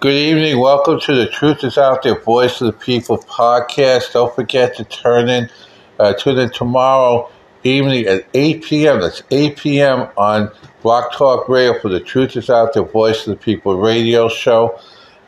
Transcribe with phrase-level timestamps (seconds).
[0.00, 0.58] Good evening.
[0.58, 4.14] Welcome to the Truth is Out There Voice of the People podcast.
[4.14, 5.50] Don't forget to turn in,
[5.98, 7.30] uh, tune in tomorrow
[7.64, 9.02] evening at 8 p.m.
[9.02, 10.08] That's 8 p.m.
[10.16, 10.50] on
[10.80, 14.80] Blog Talk Radio for the Truth is Out There Voice of the People radio show.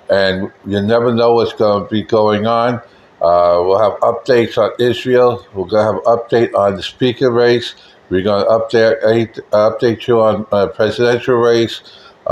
[0.08, 2.76] And you never know what's going to be going on.
[3.20, 5.46] Uh, we'll have updates on Israel.
[5.52, 7.74] We're going to have an update on the speaker race.
[8.08, 11.82] We're going to update, update you on uh, presidential race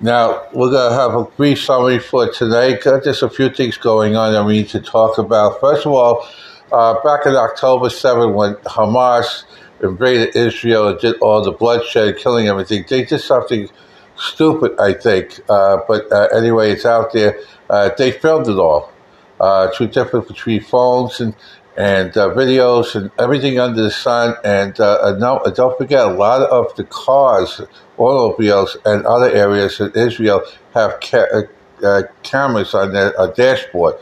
[0.00, 2.78] Now, we're going to have a brief summary for today.
[3.02, 5.58] Just a few things going on that we need to talk about.
[5.58, 6.24] First of all,
[6.70, 9.42] uh, back in October 7, when Hamas
[9.82, 13.68] invaded Israel and did all the bloodshed, killing everything, they did something
[14.16, 15.40] stupid, I think.
[15.48, 17.40] Uh, but uh, anyway, it's out there.
[17.68, 18.92] Uh, they filmed it all
[19.40, 21.34] uh, through different between phones and
[21.78, 24.34] and uh, videos and everything under the sun.
[24.44, 27.60] And, uh, no, don't forget, a lot of the cars,
[27.96, 30.42] automobiles, and other areas in Israel
[30.74, 31.42] have ca- uh,
[31.86, 33.94] uh cameras on their uh, dashboard,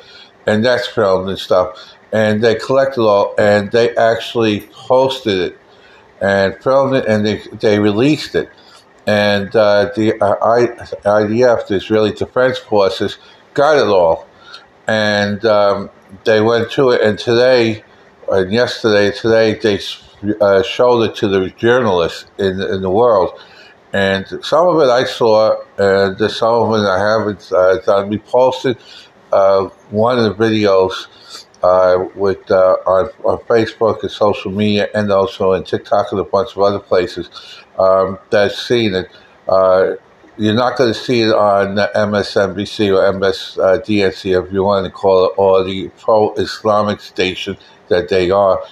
[0.47, 1.95] and that's filmed and stuff.
[2.13, 5.59] And they collected all, and they actually posted it
[6.23, 8.49] and filmed it, and they they released it.
[9.07, 13.19] And uh, the IDF, the Israeli Defense Forces,
[13.53, 14.27] got it all,
[14.89, 15.91] and um,
[16.25, 17.85] they went to it, and today,
[18.31, 19.81] and yesterday, today they
[20.41, 23.39] uh, showed it to the journalists in in the world,
[23.93, 28.09] and some of it I saw, and some of it I haven't uh, done.
[28.09, 28.79] We posted
[29.33, 35.11] uh, one of the videos uh, with uh, on, on Facebook and social media, and
[35.11, 37.31] also in TikTok and a bunch of other places
[37.79, 39.09] um, that's seen it.
[39.49, 39.95] Uh,
[40.39, 45.27] you're not going to see it on MSNBC or MSDNC, if you want to call
[45.27, 47.57] it, or the pro-Islamic station
[47.89, 48.63] that they are.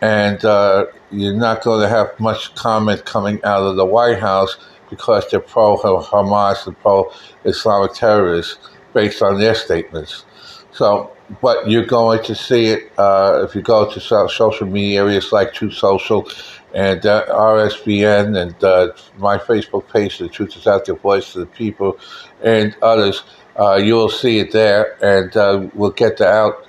[0.00, 4.56] And uh, you're not going to have much comment coming out of the White House
[4.90, 8.58] because they're pro-Hamas and pro-Islamic terrorists
[8.92, 10.24] based on their statements.
[10.72, 15.30] So, but you're going to see it uh, if you go to social media areas
[15.32, 16.28] like Truth Social
[16.74, 21.40] and uh, RSBN and uh, my Facebook page, The Truth is Out There, Voice of
[21.40, 21.98] the People,
[22.42, 23.22] and others.
[23.58, 26.66] Uh, you will see it there, and uh, we'll get that out.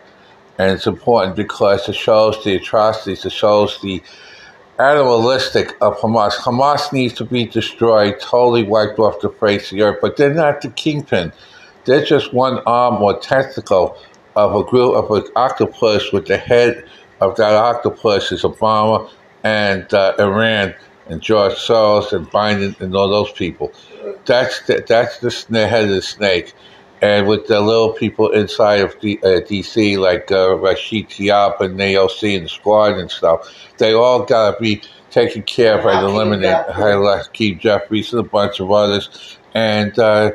[0.57, 4.03] And it's important because it shows the atrocities, it shows the
[4.79, 6.33] animalistic of Hamas.
[6.33, 10.33] Hamas needs to be destroyed, totally wiped off the face of the earth, but they're
[10.33, 11.31] not the kingpin.
[11.85, 13.97] They're just one arm or tentacle
[14.35, 16.85] of a group of an octopus with the head
[17.21, 19.09] of that octopus is Obama
[19.43, 20.73] and uh, Iran
[21.07, 23.71] and George Soros and Biden and all those people.
[24.25, 26.53] That's the, that's the head of the snake.
[27.01, 31.77] And with the little people inside of D, uh, DC, like uh, Rashid Tlaib and
[31.77, 36.05] AOC and the squad and stuff, they all got to be taken care of and
[36.05, 36.65] eliminated.
[36.69, 39.37] Hakeem Jeffries and a bunch of others.
[39.53, 40.31] And uh,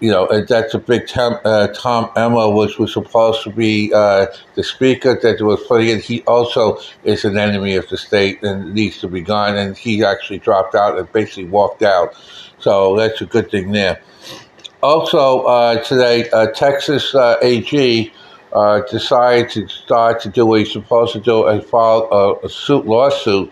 [0.00, 4.26] you know, that's a big Tom, uh, Tom Emmer, which was supposed to be uh,
[4.54, 6.00] the speaker that was putting in.
[6.00, 9.56] He also is an enemy of the state and needs to be gone.
[9.56, 12.14] And he actually dropped out and basically walked out.
[12.58, 14.00] So that's a good thing there.
[14.82, 18.12] Also, uh, today, uh, Texas uh, AG
[18.52, 22.48] uh, decided to start to do what he's supposed to do and file a, a
[22.48, 23.50] suit lawsuit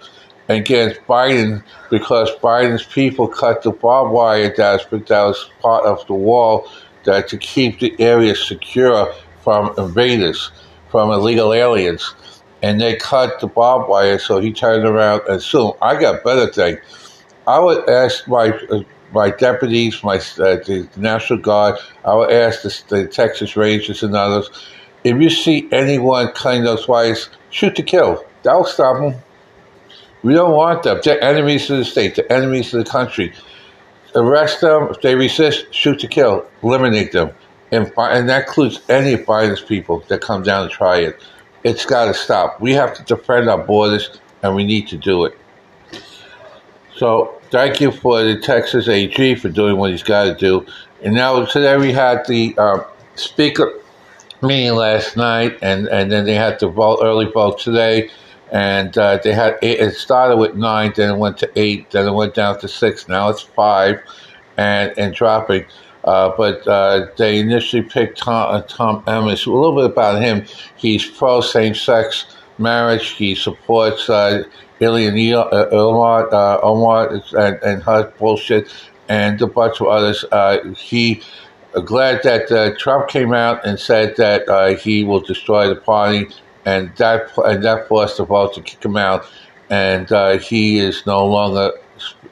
[0.48, 6.68] against Biden because Biden's people cut the barbed wire that was part of the wall
[7.04, 9.12] that to keep the area secure
[9.42, 10.50] from invaders,
[10.90, 12.14] from illegal aliens.
[12.62, 15.74] And they cut the barbed wire, so he turned around and sued.
[15.82, 16.78] I got better thing.
[17.46, 18.82] I would ask my uh,
[19.12, 21.78] my deputies, my uh, the National Guard.
[22.04, 24.48] I would ask the, the Texas Rangers and others.
[25.04, 28.24] If you see anyone cutting those wires, shoot to kill.
[28.42, 29.22] That'll stop them.
[30.24, 31.00] We don't want them.
[31.04, 32.14] They're enemies to the state.
[32.14, 33.34] They're enemies to the country.
[34.14, 34.88] Arrest them.
[34.90, 36.46] If they resist, shoot to kill.
[36.62, 37.30] Eliminate them.
[37.70, 41.20] And, and that includes any of Biden's people that come down to try it.
[41.62, 42.58] It's got to stop.
[42.58, 45.36] We have to defend our borders, and we need to do it.
[46.96, 50.64] So thank you for the Texas AG for doing what he's got to do.
[51.02, 52.84] And now today we had the uh,
[53.14, 53.78] speaker
[54.40, 58.10] meeting last night, and, and then they had the vote early vote today
[58.54, 62.06] and uh, they had eight, it started with nine, then it went to eight, then
[62.06, 63.08] it went down to six.
[63.08, 64.00] Now it's five,
[64.56, 65.66] and and dropping.
[66.04, 69.32] Uh, but uh, they initially picked Tom, uh, Tom Emmer.
[69.32, 70.44] A little bit about him.
[70.76, 72.26] He's pro same-sex
[72.58, 73.08] marriage.
[73.10, 74.44] He supports uh,
[74.80, 78.72] Ilhan Omar, uh, Omar and, and her bullshit,
[79.08, 80.24] and a bunch of others.
[80.30, 81.22] Uh, he
[81.74, 85.76] uh, glad that uh, Trump came out and said that uh, he will destroy the
[85.76, 86.28] party,
[86.64, 89.26] and that and that forced the vote to kick him out,
[89.70, 91.72] and uh, he is no longer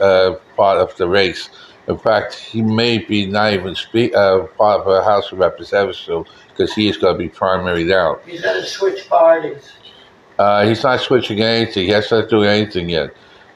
[0.01, 1.49] uh, part of the race.
[1.89, 6.09] In fact, he may be not even speak, uh, part of the House of Representatives
[6.49, 8.19] because he is going to be primary down.
[8.25, 9.73] He's going to switch parties.
[10.65, 11.87] he's not switching anything.
[11.87, 13.11] He has not doing anything yet,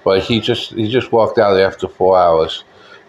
[0.05, 2.65] but he just he just walked out after four hours.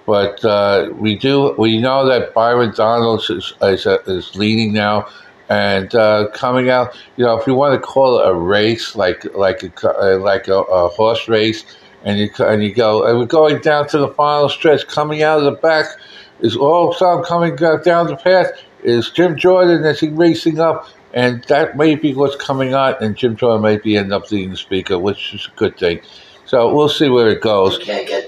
[0.05, 5.09] But uh, we do we know that Byron Donalds is is, uh, is leading now,
[5.49, 6.97] and uh, coming out.
[7.15, 10.47] You know, if you want to call it a race, like like a uh, like
[10.47, 11.63] a, a horse race,
[12.03, 14.87] and you and you go and we're going down to the final stretch.
[14.87, 15.85] Coming out of the back
[16.39, 18.51] is all some coming down the path
[18.83, 20.87] is Jim Jordan he racing up.
[21.13, 24.51] And that may be what's coming out, and Jim Jordan may be end up being
[24.51, 26.01] the speaker, which is a good thing.
[26.45, 27.79] So we'll see where it goes.
[27.79, 28.26] You can't get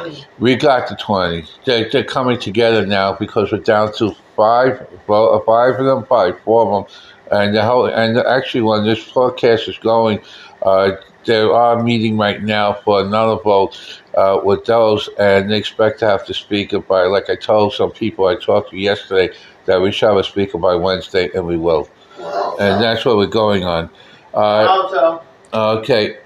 [0.00, 0.24] 20.
[0.38, 1.44] We got the 20.
[1.64, 6.04] They, they're coming together now because we're down to five, well, uh, five of them,
[6.06, 6.96] five, four of them.
[7.30, 10.20] And the whole, and actually, when this forecast is going,
[10.62, 10.92] uh,
[11.24, 13.78] they are meeting right now for another vote
[14.16, 17.90] uh, with those, and they expect to have the speaker by, like I told some
[17.90, 19.34] people I talked to yesterday,
[19.66, 21.88] that we shall have a speaker by Wednesday, and we will.
[22.18, 23.88] Well, And that's what we're going on.
[24.34, 25.22] Uh, also,
[25.54, 26.18] okay.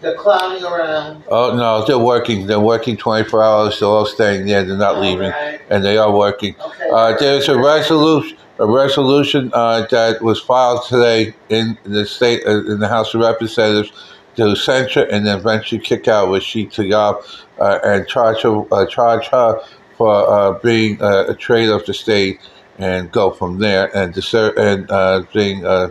[0.00, 1.24] They're clowning around.
[1.28, 2.46] Oh no, they're working.
[2.46, 3.80] They're working twenty four hours.
[3.80, 4.64] They're all staying there.
[4.64, 5.60] They're not All leaving, right.
[5.70, 6.54] and they are working.
[6.60, 6.90] Okay.
[6.92, 8.36] Uh, there's a resolution.
[8.58, 13.20] A resolution uh, that was filed today in the state uh, in the House of
[13.20, 13.92] Representatives
[14.36, 17.22] to censure and eventually kick out Rashid Tlaib
[17.60, 19.60] uh, and charge her, uh, charge her
[19.98, 22.40] for uh, being uh, a traitor of the state
[22.78, 25.88] and go from there and deser- and uh, being uh,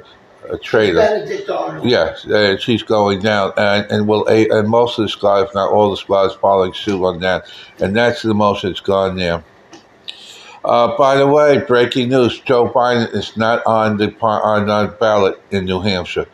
[0.50, 0.58] a.
[0.96, 1.90] Benedict Arnold.
[1.90, 5.72] Yes, uh, she's going down, and and will a and most of the squad, not
[5.72, 7.46] all the squads, following suit on that,
[7.80, 9.44] and that's the motion that's gone there.
[10.64, 15.40] Uh, by the way, breaking news: Joe Biden is not on the on the ballot
[15.52, 16.28] in New Hampshire.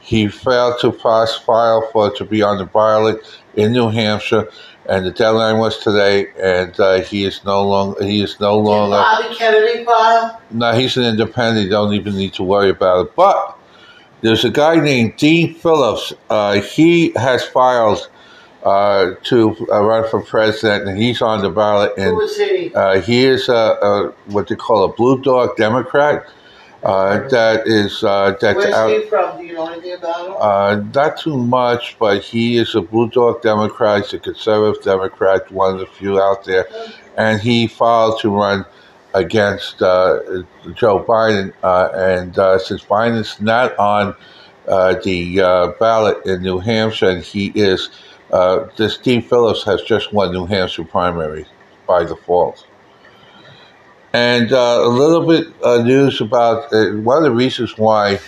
[0.00, 3.24] He failed to file for to be on the ballot
[3.54, 4.48] in New Hampshire,
[4.88, 6.26] and the deadline was today.
[6.42, 8.96] And uh, he is no longer he is no Did longer.
[8.96, 10.40] Bobby Kennedy file?
[10.50, 11.64] No, he's an independent.
[11.64, 13.16] You don't even need to worry about it.
[13.16, 13.56] But
[14.20, 16.12] there's a guy named Dean Phillips.
[16.30, 18.08] Uh, he has filed
[18.64, 21.92] uh, to uh, run for president, and he's on the ballot.
[21.96, 22.72] Who And was he?
[22.74, 26.26] uh, he is a, a what they call a blue dog Democrat.
[26.82, 28.90] Uh, that is uh, that's Where's out.
[28.90, 29.38] he from?
[29.38, 30.36] Do you know anything about him?
[30.38, 34.02] Uh, not too much, but he is a blue dog Democrat.
[34.02, 36.66] He's a conservative Democrat, one of the few out there,
[37.16, 38.64] and he filed to run
[39.14, 40.20] against uh,
[40.74, 41.52] Joe Biden.
[41.62, 44.14] Uh, and uh, since Biden's not on
[44.66, 47.90] uh, the uh, ballot in New Hampshire, and he is,
[48.32, 51.46] uh, this Steve Phillips has just won New Hampshire primary
[51.86, 52.66] by default.
[54.12, 58.20] And uh, a little bit uh, news about uh, one of the reasons why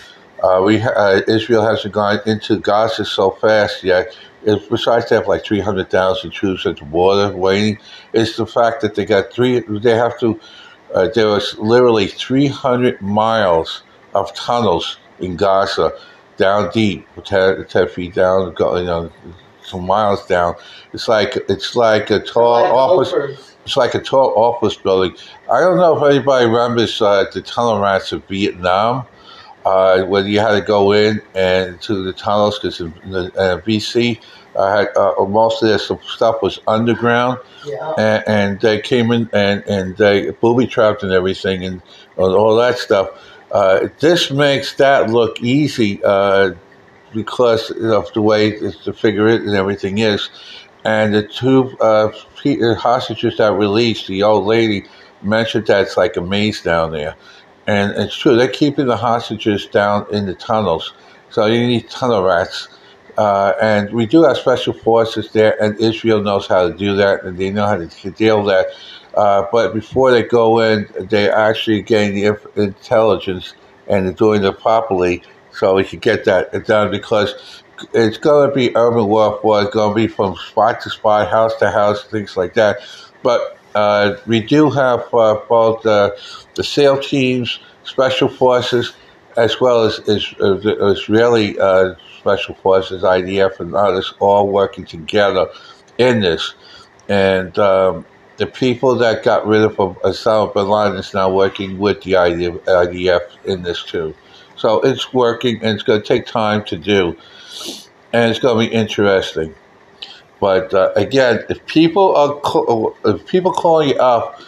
[0.43, 5.15] uh, we ha- uh, Israel hasn't gone into Gaza so fast yet is besides they
[5.15, 7.77] have like three hundred thousand troops at the border waiting,
[8.13, 9.59] is the fact that they got three.
[9.59, 10.39] They have to.
[10.93, 13.83] Uh, there was literally three hundred miles
[14.13, 15.91] of tunnels in Gaza,
[16.37, 19.11] down deep, 10, 10 feet down, you know,
[19.63, 20.55] some miles down.
[20.93, 23.54] It's like it's like a tall Like office.
[23.65, 25.15] It's like a tall office building.
[25.51, 29.05] I don't know if anybody remembers uh, the tunnel rats of Vietnam,
[29.65, 33.59] uh, when you had to go in and to the tunnels because in the uh,
[33.61, 34.21] VC,
[34.55, 37.93] uh, had, uh, most of their stuff was underground, Yeah.
[37.97, 41.81] and, and they came in and, and they booby trapped and everything and
[42.17, 43.09] all that stuff.
[43.51, 46.51] Uh, this makes that look easy uh,
[47.13, 50.29] because of the way the figure it and everything is.
[50.85, 52.11] And the two uh,
[52.45, 54.85] uh, hostages that released, the old lady
[55.23, 57.15] mentioned that it's like a maze down there.
[57.67, 60.93] And it's true, they're keeping the hostages down in the tunnels.
[61.31, 62.67] So you need tunnel rats.
[63.17, 67.23] Uh, and we do have special forces there, and Israel knows how to do that,
[67.23, 68.67] and they know how to deal with that.
[69.15, 73.53] Uh, but before they go in, they actually gain the intelligence
[73.87, 77.63] and they're doing it properly so we can get that done because
[77.93, 79.65] it's going to be urban warfare.
[79.65, 82.79] It's going to be from spot to spot, house to house, things like that.
[83.23, 86.11] But uh, we do have uh, both uh,
[86.55, 88.93] the SEAL teams, special forces,
[89.35, 90.57] as well as, as uh,
[90.89, 91.55] Israeli
[92.19, 95.47] special forces, IDF, and others, all working together
[95.97, 96.55] in this.
[97.07, 98.05] And um,
[98.37, 102.59] the people that got rid of Osama bin Laden is now working with the IDF,
[102.61, 104.15] IDF in this too.
[104.55, 107.15] So it's working, and it's going to take time to do,
[108.13, 109.53] and it's going to be interesting.
[110.39, 114.41] But uh, again, if people are if people calling you up,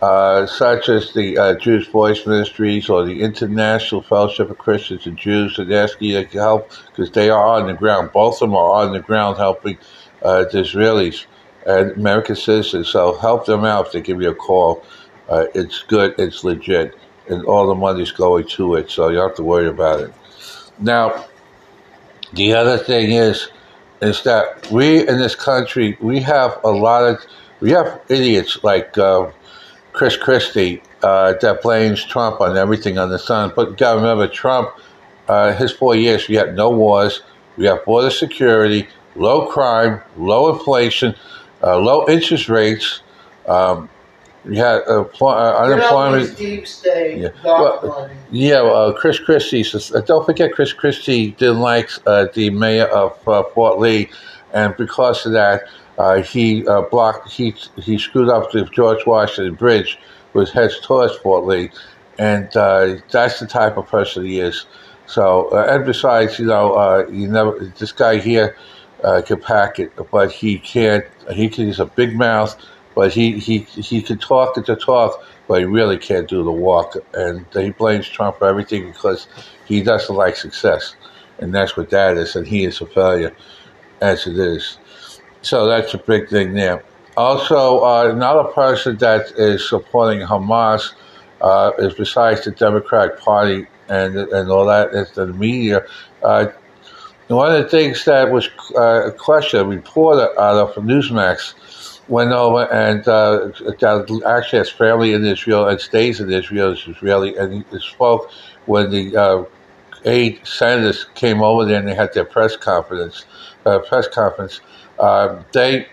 [0.00, 5.16] uh, such as the uh, Jewish Voice Ministries or the International Fellowship of Christians and
[5.16, 8.10] Jews, and asking you to help because they are on the ground.
[8.12, 9.78] Both of them are on the ground helping
[10.22, 11.26] uh, the Israelis
[11.66, 12.88] and American citizens.
[12.88, 14.84] So help them out if they give you a call.
[15.28, 16.96] Uh, it's good, it's legit,
[17.28, 20.12] and all the money's going to it, so you don't have to worry about it.
[20.80, 21.26] Now,
[22.32, 23.48] the other thing is,
[24.00, 27.24] is that we in this country we have a lot of
[27.60, 29.30] we have idiots like uh,
[29.92, 33.52] Chris Christie uh, that blames Trump on everything on the sun.
[33.54, 34.70] But you got to remember, Trump,
[35.28, 37.22] uh, his four years, we had no wars,
[37.56, 41.14] we have border security, low crime, low inflation,
[41.62, 43.02] uh, low interest rates.
[43.46, 43.88] Um,
[44.50, 46.36] had uh, uh, unemployment.
[46.36, 49.62] Deep state, yeah, well, yeah uh, Chris Christie.
[49.62, 54.10] Says, uh, don't forget, Chris Christie didn't like uh, the mayor of uh, Fort Lee,
[54.52, 55.62] and because of that,
[56.26, 57.30] he blocked.
[57.30, 59.98] He he screwed up the George Washington Bridge,
[60.32, 61.70] which heads towards Fort Lee,
[62.18, 64.66] and that's the type of person he is.
[65.06, 68.56] So, and besides, you know, you never this guy here
[69.24, 71.04] can pack it, but he can't.
[71.32, 71.66] He can.
[71.66, 72.56] He's a big mouth
[72.94, 76.96] but he, he, he can talk the talk, but he really can't do the walk.
[77.14, 79.26] And he blames Trump for everything because
[79.66, 80.94] he doesn't like success.
[81.38, 82.36] And that's what that is.
[82.36, 83.34] And he is a failure,
[84.00, 84.78] as it is.
[85.42, 86.84] So that's a big thing there.
[87.16, 90.92] Also, uh, another person that is supporting Hamas
[91.40, 95.84] uh, is besides the Democratic Party and and all that is the media.
[96.22, 96.46] Uh,
[97.28, 101.54] one of the things that was uh, questioned, a reporter out of Newsmax
[102.08, 103.50] went over and uh,
[104.26, 106.72] actually has family in Israel and stays in Israel.
[106.72, 108.30] Is Israeli, and he spoke
[108.66, 109.44] when the uh,
[110.04, 113.24] eight senators came over there and they had their press conference.
[113.64, 114.60] Uh, press conference.
[114.98, 115.86] Um, they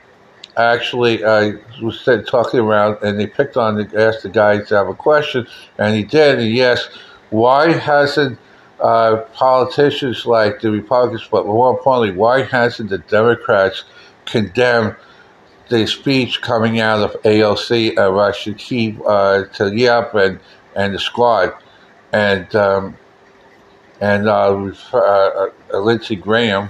[0.58, 4.88] actually uh, was talking around and they picked on the asked the guy to have
[4.88, 5.48] a question,
[5.78, 6.40] and he did.
[6.40, 6.90] And yes,
[7.30, 8.40] why hasn't
[8.82, 13.84] uh, politicians like the Republicans, but more importantly, why hasn't the Democrats
[14.26, 14.96] condemned?
[15.70, 20.40] The speech coming out of AOC, uh, Rashid uh, Tlaib and,
[20.76, 21.54] and the squad,
[22.12, 22.98] and um,
[24.02, 24.98] and uh, uh,
[25.74, 26.70] uh, Lindsey Graham,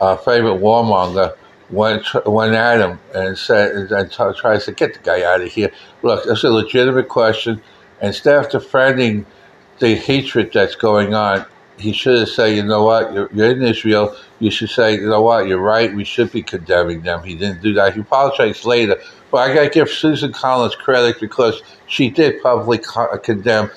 [0.00, 1.36] uh, favorite warmonger,
[1.70, 5.72] went went at him and said and tried to get the guy out of here.
[6.02, 7.62] Look, it's a legitimate question.
[8.02, 9.24] Instead of defending
[9.78, 11.46] the hatred that's going on,
[11.78, 14.16] he should have said, you know what, you're, you're, in Israel.
[14.38, 15.94] You should say, you know what, you're right.
[15.94, 17.22] We should be condemning them.
[17.24, 17.94] He didn't do that.
[17.94, 19.00] He apologized later.
[19.30, 23.70] But I got to give Susan Collins credit because she did publicly co- uh, condemn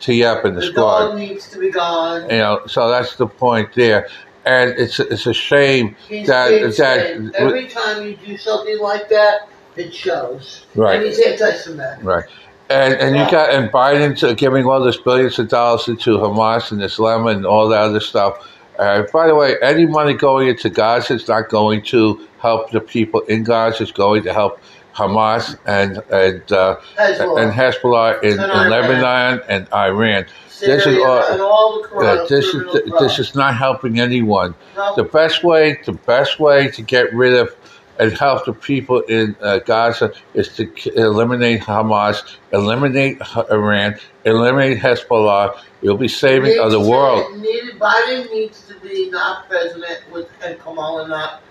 [0.00, 1.16] Tlaib and the, the squad.
[1.16, 2.22] needs to be gone.
[2.30, 4.08] You know, so that's the point there.
[4.44, 7.34] And it's it's a shame He's that that saved.
[7.36, 10.66] every time you do something like that, it shows.
[10.74, 10.96] Right.
[10.96, 12.04] And he's anti-Semitic.
[12.04, 12.24] right.
[12.72, 16.82] And, and you got and Biden giving all this billions of dollars into Hamas and
[16.82, 18.48] Islam and all that other stuff.
[18.78, 22.80] Uh, by the way, any money going into Gaza is not going to help the
[22.80, 23.82] people in Gaza.
[23.82, 24.58] It's going to help
[24.94, 27.42] Hamas and and uh, Hezbollah.
[27.42, 30.26] and Hezbollah in, And in Lebanon and Iran.
[30.48, 32.62] Syria this is all- all the Uh, this is
[33.00, 34.54] this is not helping anyone.
[34.76, 34.94] No.
[34.96, 37.54] The best way, the best way to get rid of
[37.98, 43.20] and help the people in uh, Gaza is to k- eliminate Hamas, eliminate
[43.50, 45.58] Iran, eliminate Hezbollah.
[45.82, 47.36] You'll be saving of the world.
[47.38, 51.42] needed- Biden needs to be not president with and Kamala not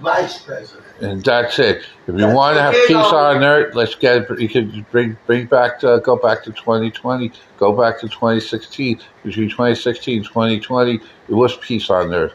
[0.00, 0.84] vice president.
[1.00, 1.76] And that's it.
[1.78, 4.28] If you That's want to have peace on earth, let's get.
[4.40, 9.00] You can bring bring back to go back to 2020, go back to 2016.
[9.22, 12.32] Between 2016 and 2020, it was peace on earth,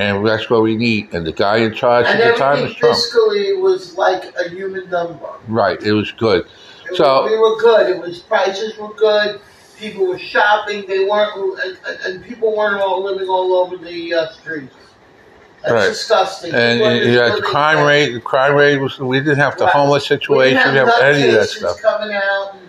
[0.00, 1.12] and that's what we need.
[1.12, 2.96] And the guy in charge And at the time is Trump.
[2.96, 5.28] fiscally was like a human number.
[5.46, 5.80] Right.
[5.82, 6.46] It was good.
[6.90, 7.90] It So- was, we were good.
[7.90, 9.40] It was prices were good.
[9.78, 10.84] People were shopping.
[10.86, 14.74] They weren't, and, and, people weren't all living all over the uh, streets.
[15.62, 15.88] That's Right.
[15.88, 16.54] disgusting.
[16.54, 18.12] And you had the crime rate.
[18.12, 18.98] The crime rate was.
[18.98, 19.72] We didn't have the Right.
[19.74, 20.56] homeless situation.
[20.58, 21.80] We didn't have any of that stuff.
[21.80, 22.68] coming out and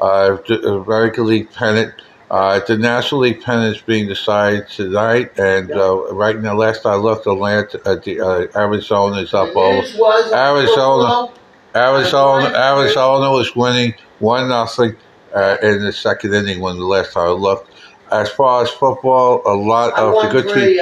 [0.00, 1.92] uh, the American League pennant.
[2.30, 5.80] Uh, the National League pennant is being decided tonight, and Yeah.
[5.80, 9.82] uh, right now, last I looked, Atlanta, uh, the, uh, Arizona is up over.
[10.32, 11.28] Arizona.
[11.74, 14.96] Arizona, Arizona was winning one nothing
[15.34, 17.70] uh, in the second inning when the last time I looked.
[18.10, 20.76] As far as football, a lot I of the good teams.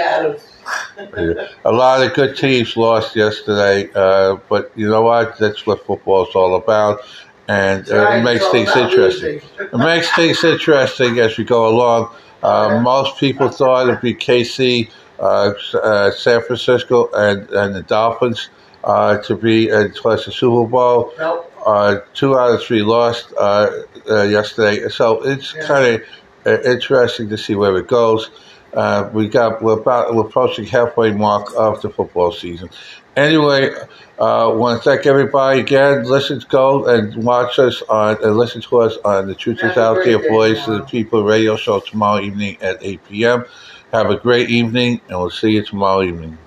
[1.07, 1.49] Three out of.
[1.65, 5.39] A lot of good teams lost yesterday, uh, but you know what?
[5.39, 7.01] That's what football is all about,
[7.49, 9.41] and uh, it makes things interesting.
[9.59, 12.15] It makes things interesting as we go along.
[12.43, 15.53] Uh, most people thought it'd be KC, uh,
[15.83, 18.49] uh, San Francisco, and, and the Dolphins
[18.85, 21.13] uh, to be uh, towards the Super Bowl.
[21.19, 21.53] Nope.
[21.67, 23.69] Uh, two out of three lost uh,
[24.09, 25.67] uh, yesterday, so it's Yeah.
[25.67, 26.03] kind of
[26.47, 28.31] uh, interesting to see where it goes.
[28.73, 32.69] Uh, we got we're about we're approaching halfway mark of the football season.
[33.17, 33.71] Anyway,
[34.19, 36.05] uh, want to thank everybody again.
[36.05, 40.05] Listen, go and watch us on and listen to us on the Truth is Out
[40.05, 40.85] There Voice of the.
[40.85, 43.45] People radio show tomorrow evening at 8 p.m.
[43.93, 46.39] Have a great evening, and we'll see you tomorrow evening.